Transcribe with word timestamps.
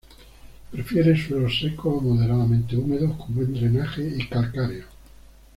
Prefiere 0.71 1.15
suelos 1.15 1.59
secos 1.59 1.93
o 1.97 2.01
moderadamente 2.01 2.75
húmedos, 2.75 3.15
con 3.17 3.35
buen 3.35 3.53
drenaje 3.53 4.15
y 4.17 4.27
calcáreos. 4.27 4.87